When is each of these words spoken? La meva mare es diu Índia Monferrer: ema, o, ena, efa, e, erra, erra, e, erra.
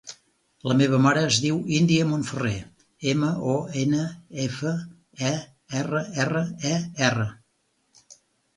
La 0.69 0.75
meva 0.77 0.99
mare 1.01 1.25
es 1.31 1.35
diu 1.43 1.59
Índia 1.79 2.07
Monferrer: 2.13 2.53
ema, 3.13 3.29
o, 3.53 3.59
ena, 3.83 4.07
efa, 4.47 4.73
e, 5.35 5.37
erra, 5.83 6.05
erra, 6.27 6.45
e, 6.75 6.75
erra. 7.11 7.31